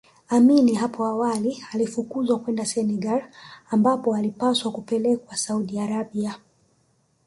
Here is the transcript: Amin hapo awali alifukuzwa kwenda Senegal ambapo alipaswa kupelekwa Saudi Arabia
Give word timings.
Amin 0.29 0.75
hapo 0.75 1.05
awali 1.05 1.63
alifukuzwa 1.73 2.39
kwenda 2.39 2.65
Senegal 2.65 3.29
ambapo 3.69 4.15
alipaswa 4.15 4.71
kupelekwa 4.71 5.37
Saudi 5.37 5.79
Arabia 5.79 6.35